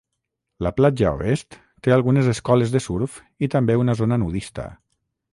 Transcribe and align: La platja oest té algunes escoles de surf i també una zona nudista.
La 0.67 0.69
platja 0.77 1.09
oest 1.17 1.57
té 1.87 1.93
algunes 1.95 2.29
escoles 2.31 2.73
de 2.75 2.81
surf 2.85 3.19
i 3.49 3.49
també 3.57 3.75
una 3.83 3.95
zona 4.01 4.19
nudista. 4.23 4.67